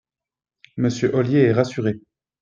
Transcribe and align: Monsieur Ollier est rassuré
Monsieur 0.77 1.13
Ollier 1.13 1.41
est 1.41 1.53
rassuré 1.53 1.99